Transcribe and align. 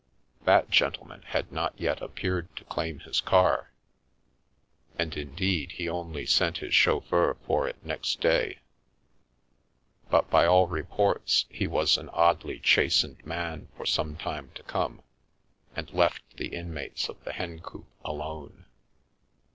That 0.45 0.71
gentleman 0.71 1.21
had 1.27 1.51
not 1.51 1.79
yet 1.79 2.01
appeared 2.01 2.55
to 2.55 2.63
claim 2.63 3.01
his 3.01 3.21
car— 3.21 3.71
and, 4.97 5.15
indeed, 5.15 5.73
he 5.73 5.87
only 5.87 6.25
sent 6.25 6.57
his 6.57 6.73
chauffeur 6.73 7.35
for 7.45 7.67
it 7.67 7.85
next 7.85 8.19
day— 8.19 8.61
but, 10.09 10.27
by 10.31 10.47
all 10.47 10.65
reports, 10.67 11.45
he 11.49 11.67
was 11.67 11.99
an 11.99 12.09
oddly 12.13 12.59
chastened 12.59 13.23
man 13.27 13.67
for 13.77 13.85
some 13.85 14.17
time 14.17 14.49
to 14.55 14.63
come, 14.63 15.03
and 15.75 15.93
left 15.93 16.35
the 16.35 16.47
inmates 16.47 17.07
of 17.07 17.23
the 17.23 17.33
Hencoop 17.33 17.85
alone. 18.03 18.65